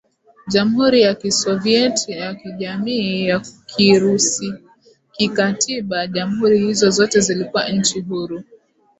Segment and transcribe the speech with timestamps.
[0.51, 3.37] Jamhuri ya Kisovyiet ya Kijamii ya
[3.69, 8.43] KirusiKikatiba jamhuri hizo zote zilikuwa nchi huru